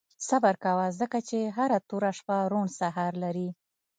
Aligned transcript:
•صبر 0.27 0.55
کوه، 0.63 0.85
ځکه 0.99 1.17
چې 1.27 1.39
هره 1.57 1.77
توره 1.89 2.11
شپه 2.19 2.37
روڼ 2.51 2.65
سهار 2.79 3.13
لري. 3.23 3.49